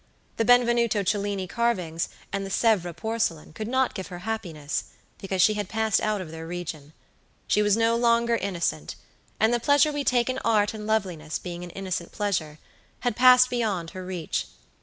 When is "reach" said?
14.03-14.47